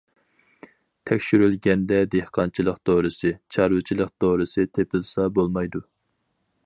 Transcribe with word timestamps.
تەكشۈرۈلگەندە 1.09 1.99
دېھقانچىلىق 2.15 2.79
دورىسى، 2.91 3.33
چارۋىچىلىق 3.57 4.13
دورىسى 4.25 4.67
تېپىلسا 4.79 5.29
بولمايدۇ. 5.37 5.85